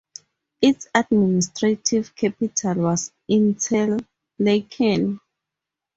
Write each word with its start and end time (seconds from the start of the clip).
Its 0.63 0.87
administrative 0.95 2.15
capital 2.15 2.73
was 2.73 3.11
Interlaken. 3.29 5.19